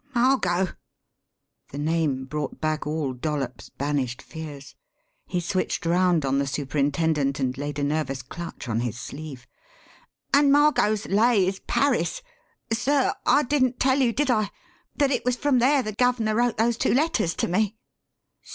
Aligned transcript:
"Margot!" 0.15 0.69
The 1.69 1.77
name 1.77 2.25
brought 2.25 2.59
back 2.59 2.87
all 2.87 3.13
Dollops' 3.13 3.69
banished 3.69 4.19
fears. 4.19 4.73
He 5.27 5.39
switched 5.39 5.85
round 5.85 6.25
on 6.25 6.39
the 6.39 6.47
superintendent 6.47 7.39
and 7.39 7.55
laid 7.55 7.77
a 7.77 7.83
nervous 7.83 8.23
clutch 8.23 8.67
on 8.67 8.79
his 8.79 8.99
sleeve. 8.99 9.45
"And 10.33 10.51
Margot's 10.51 11.05
'lay' 11.05 11.45
is 11.45 11.59
Paris. 11.67 12.23
Sir, 12.73 13.13
I 13.27 13.43
didn't 13.43 13.79
tell 13.79 13.99
you, 13.99 14.11
did 14.11 14.31
I, 14.31 14.49
that 14.95 15.11
it 15.11 15.23
was 15.23 15.35
from 15.35 15.59
there 15.59 15.83
the 15.83 15.93
guv'ner 15.93 16.33
wrote 16.33 16.57
those 16.57 16.77
two 16.77 16.95
letters 16.95 17.35
to 17.35 17.47
me?" 17.47 17.77